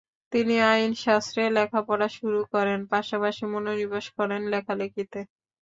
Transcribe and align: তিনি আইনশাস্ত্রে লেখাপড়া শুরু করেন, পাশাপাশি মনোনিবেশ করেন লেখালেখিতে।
তিনি 0.31 0.55
আইনশাস্ত্রে 0.67 1.43
লেখাপড়া 1.57 2.07
শুরু 2.17 2.39
করেন, 2.53 2.79
পাশাপাশি 2.93 3.43
মনোনিবেশ 3.53 4.05
করেন 4.17 4.41
লেখালেখিতে। 4.53 5.19